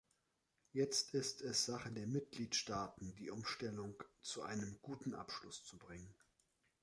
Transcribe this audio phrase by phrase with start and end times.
[0.73, 3.93] Jetzt ist es Sache der Mitgliedstaaten, die Umstellung
[4.23, 6.11] zu einem guten Abschluss zu bringen.